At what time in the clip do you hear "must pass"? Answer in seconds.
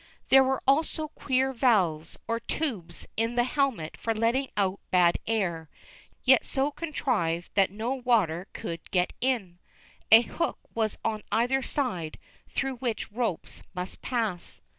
13.75-14.59